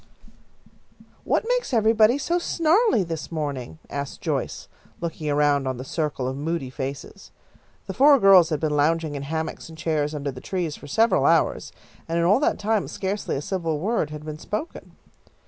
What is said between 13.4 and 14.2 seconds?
civil word